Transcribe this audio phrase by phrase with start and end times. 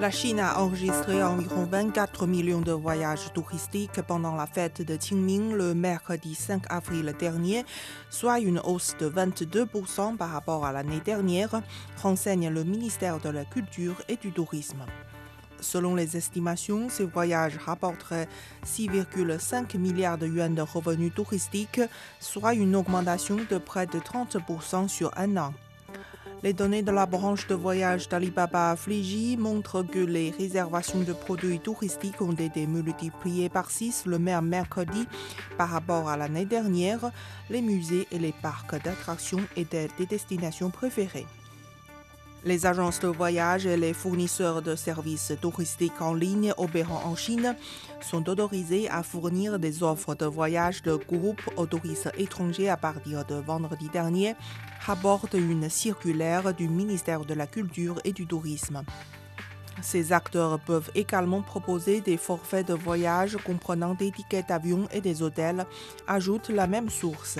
[0.00, 5.52] La Chine a enregistré environ 24 millions de voyages touristiques pendant la fête de Qingming
[5.52, 7.66] le mercredi 5 avril dernier,
[8.08, 11.60] soit une hausse de 22% par rapport à l'année dernière,
[11.98, 14.86] renseigne le ministère de la Culture et du Tourisme.
[15.60, 18.28] Selon les estimations, ces voyages rapporteraient
[18.64, 21.82] 6,5 milliards de yuans de revenus touristiques,
[22.20, 25.52] soit une augmentation de près de 30% sur un an.
[26.42, 31.60] Les données de la branche de voyage d'Alibaba Fiji montrent que les réservations de produits
[31.60, 35.06] touristiques ont été multipliées par 6 le même mercredi
[35.58, 37.10] par rapport à l'année dernière.
[37.50, 41.26] Les musées et les parcs d'attractions étaient des destinations préférées.
[42.42, 47.54] Les agences de voyage et les fournisseurs de services touristiques en ligne opérant en Chine
[48.00, 53.26] sont autorisés à fournir des offres de voyage de groupe aux touristes étrangers à partir
[53.26, 54.36] de vendredi dernier,
[54.80, 58.84] rapporte une circulaire du ministère de la Culture et du Tourisme.
[59.82, 65.22] Ces acteurs peuvent également proposer des forfaits de voyage comprenant des tickets d'avion et des
[65.22, 65.66] hôtels,
[66.06, 67.38] ajoute la même source.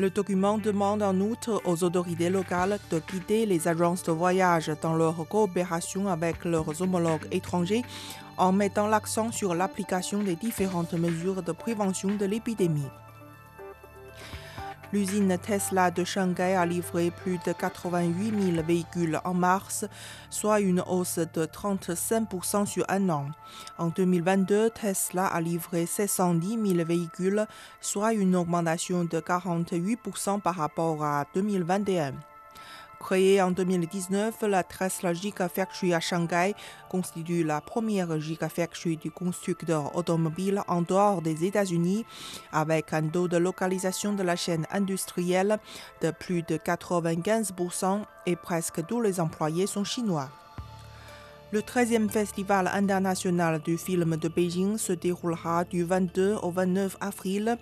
[0.00, 4.94] Le document demande en outre aux autorités locales de guider les agences de voyage dans
[4.94, 7.82] leur coopération avec leurs homologues étrangers
[8.38, 12.88] en mettant l'accent sur l'application des différentes mesures de prévention de l'épidémie.
[14.92, 19.84] L'usine Tesla de Shanghai a livré plus de 88 000 véhicules en mars,
[20.30, 23.26] soit une hausse de 35% sur un an.
[23.78, 27.46] En 2022, Tesla a livré 710 000 véhicules,
[27.80, 32.14] soit une augmentation de 48% par rapport à 2021.
[33.00, 36.54] Créée en 2019, la Tesla Gigafactory à Shanghai
[36.90, 42.04] constitue la première Gigafactory du constructeur automobile en dehors des États-Unis,
[42.52, 45.58] avec un taux de localisation de la chaîne industrielle
[46.02, 50.28] de plus de 95% et presque tous les employés sont chinois.
[51.52, 57.58] Le 13e Festival international du film de Beijing se déroulera du 22 au 29 avril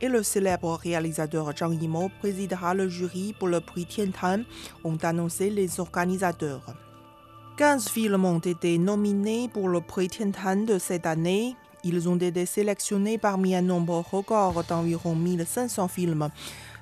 [0.00, 4.42] et le célèbre réalisateur Zhang Yimou présidera le jury pour le prix Tiantan,
[4.84, 6.62] ont annoncé les organisateurs.
[7.56, 11.56] 15 films ont été nominés pour le prix Tiantan de cette année.
[11.82, 16.28] Ils ont été sélectionnés parmi un nombre record d'environ 1500 films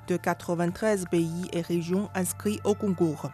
[0.09, 3.31] de 93 pays et régions inscrits au concours.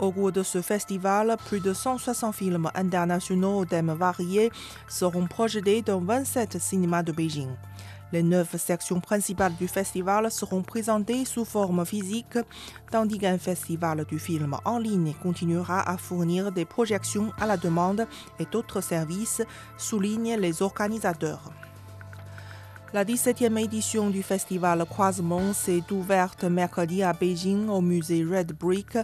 [0.00, 4.50] Au cours de ce festival, plus de 160 films internationaux aux thèmes variés
[4.88, 7.50] seront projetés dans 27 cinémas de Beijing.
[8.10, 12.38] Les neuf sections principales du festival seront présentées sous forme physique,
[12.90, 18.06] tandis qu'un festival du film en ligne continuera à fournir des projections à la demande
[18.38, 19.42] et d'autres services,
[19.76, 21.52] soulignent les organisateurs.
[22.92, 28.98] La 17e édition du festival Croisement s'est ouverte mercredi à Beijing au musée Red Brick,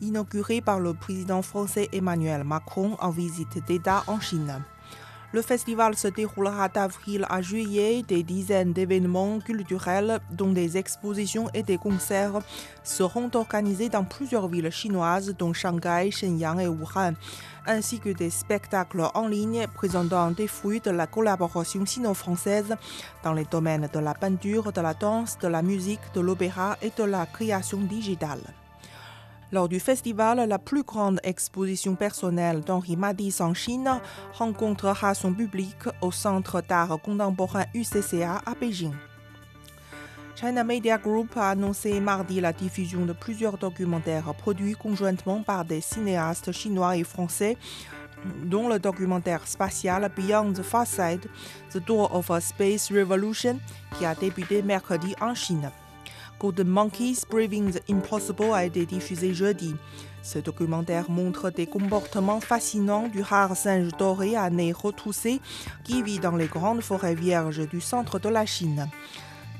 [0.00, 4.62] inauguré par le président français Emmanuel Macron en visite d'État en Chine.
[5.32, 8.02] Le festival se déroulera d'avril à juillet.
[8.06, 12.40] Des dizaines d'événements culturels, dont des expositions et des concerts,
[12.84, 17.14] seront organisés dans plusieurs villes chinoises, dont Shanghai, Shenyang et Wuhan,
[17.66, 22.76] ainsi que des spectacles en ligne présentant des fruits de la collaboration sino-française
[23.24, 26.92] dans les domaines de la peinture, de la danse, de la musique, de l'opéra et
[26.94, 28.42] de la création digitale.
[29.52, 34.00] Lors du festival, la plus grande exposition personnelle d'Henri Matisse en Chine
[34.32, 38.94] rencontrera son public au Centre d'art contemporain UCCA à Beijing.
[40.36, 45.82] China Media Group a annoncé mardi la diffusion de plusieurs documentaires produits conjointement par des
[45.82, 47.58] cinéastes chinois et français,
[48.44, 53.58] dont le documentaire spatial Beyond the Far The Door of a Space Revolution,
[53.98, 55.70] qui a débuté mercredi en Chine.
[56.42, 59.76] Golden Monkeys Braving the Impossible a été diffusé jeudi.
[60.24, 65.40] Ce documentaire montre des comportements fascinants du rare singe doré à nez retroussé
[65.84, 68.88] qui vit dans les grandes forêts vierges du centre de la Chine.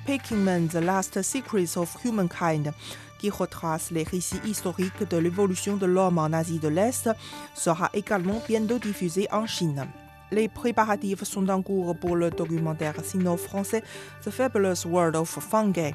[0.07, 2.73] Peking Man The Last Secrets of Humankind,
[3.21, 7.09] qui retrace les récits historiques de l'évolution de l'homme en Asie de l'Est,
[7.55, 9.87] sera également bientôt diffusé en Chine.
[10.33, 13.85] Les préparatifs sont en cours pour le documentaire sino-français
[14.25, 15.93] The Fabulous World of Fungi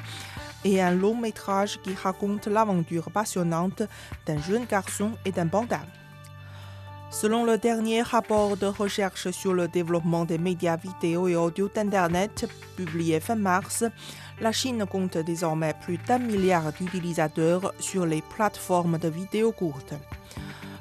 [0.63, 3.83] et un long métrage qui raconte l'aventure passionnante
[4.25, 5.81] d'un jeune garçon et d'un panda.
[7.09, 12.49] Selon le dernier rapport de recherche sur le développement des médias vidéo et audio d'Internet
[12.75, 13.85] publié fin mars,
[14.41, 19.93] la Chine compte désormais plus d'un milliard d'utilisateurs sur les plateformes de vidéos courtes.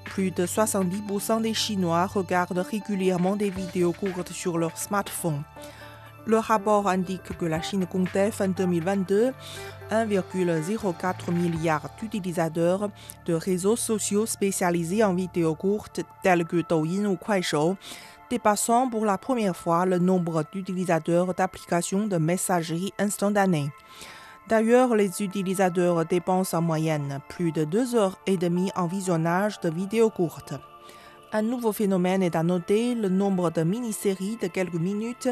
[0.04, 5.42] Plus de 70% des Chinois regardent régulièrement des vidéos courtes sur leur smartphone.
[6.26, 9.32] Le rapport indique que la Chine comptait fin 2022
[9.92, 12.90] 1,04 milliard d'utilisateurs
[13.26, 17.76] de réseaux sociaux spécialisés en vidéos courtes tels que Douyin ou Kuaishou,
[18.28, 23.70] dépassant pour la première fois le nombre d'utilisateurs d'applications de messagerie instantanée.
[24.48, 29.70] D'ailleurs, les utilisateurs dépensent en moyenne plus de deux heures et demie en visionnage de
[29.70, 30.54] vidéos courtes.
[31.36, 35.28] Un nouveau phénomène est à noter, le nombre de mini-séries de quelques minutes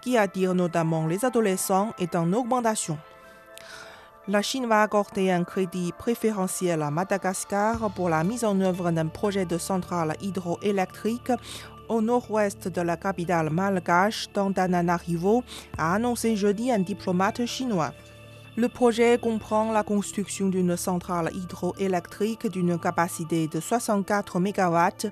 [0.00, 2.98] qui attirent notamment les adolescents est en augmentation.
[4.26, 9.06] La Chine va accorder un crédit préférentiel à Madagascar pour la mise en œuvre d'un
[9.06, 11.30] projet de centrale hydroélectrique
[11.88, 15.44] au nord-ouest de la capitale malgache d'Antananarivo,
[15.78, 17.92] a annoncé jeudi un diplomate chinois.
[18.56, 25.10] Le projet comprend la construction d'une centrale hydroélectrique d'une capacité de 64 MW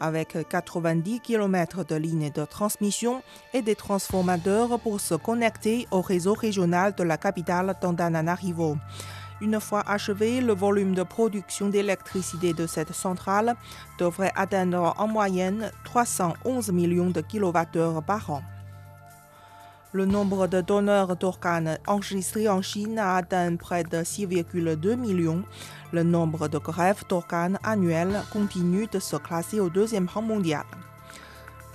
[0.00, 3.22] avec 90 km de lignes de transmission
[3.54, 8.76] et des transformateurs pour se connecter au réseau régional de la capitale d'Antananarivo.
[9.40, 13.54] Une fois achevé, le volume de production d'électricité de cette centrale
[14.00, 18.42] devrait atteindre en moyenne 311 millions de kWh par an.
[19.92, 25.42] Le nombre de donneurs d'organes enregistrés en Chine atteint près de 6,2 millions.
[25.92, 30.62] Le nombre de grèves d'organes annuels continue de se classer au deuxième rang mondial.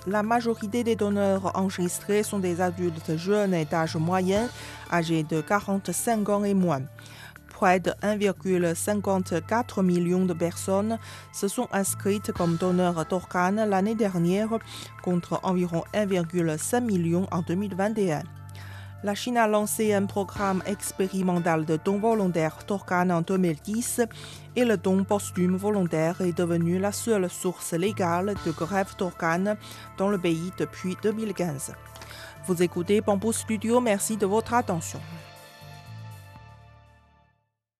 [0.06, 4.48] La majorité des donneurs enregistrés sont des adultes jeunes et d'âge moyen,
[4.90, 6.80] âgés de 45 ans et moins
[7.56, 10.98] près de 1,54 million de personnes
[11.32, 14.58] se sont inscrites comme donneurs d'organes l'année dernière
[15.02, 18.24] contre environ 1,5 million en 2021.
[19.04, 24.02] La Chine a lancé un programme expérimental de dons volontaires d'organes en 2010
[24.54, 29.56] et le don posthume volontaire est devenu la seule source légale de grève d'organes
[29.96, 31.72] dans le pays depuis 2015.
[32.46, 35.00] Vous écoutez Bamboo Studio, merci de votre attention.